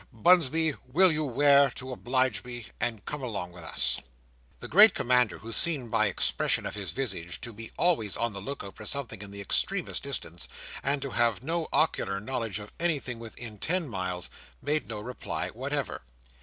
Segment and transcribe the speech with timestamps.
[0.11, 3.99] Bunsby, will you wear, to oblige me, and come along with us?"
[4.59, 8.41] The great commander, who seemed by expression of his visage to be always on the
[8.41, 10.47] look out for something in the extremest distance,
[10.81, 16.01] and to have no ocular knowledge of anything within ten miles, made no reply whatever.